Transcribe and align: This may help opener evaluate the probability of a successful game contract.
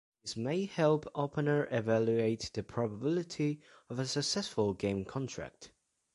This 0.23 0.35
may 0.35 0.65
help 0.65 1.05
opener 1.13 1.67
evaluate 1.69 2.49
the 2.55 2.63
probability 2.63 3.61
of 3.87 3.99
a 3.99 4.07
successful 4.07 4.73
game 4.73 5.05
contract. 5.05 5.69